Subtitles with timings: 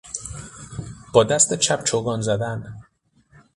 [1.13, 2.85] با دست چپ چوگان زدن